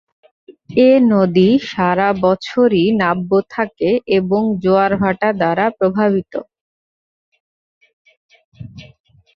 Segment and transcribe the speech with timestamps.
[0.81, 3.89] এ নদী সারাবছরই নাব্য থাকে
[4.17, 6.33] এবং জোয়ারভাটা দ্বারা প্রভাবিত।